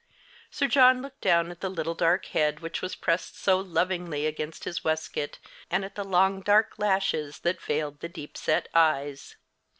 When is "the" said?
1.61-1.69, 5.93-6.03, 7.99-8.09